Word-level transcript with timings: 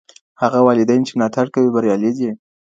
هغه 0.41 0.59
والدین 0.67 1.01
چي 1.07 1.11
ملاتړ 1.17 1.45
کوي 1.55 1.69
بریالي 1.75 2.11
دي. 2.17 2.29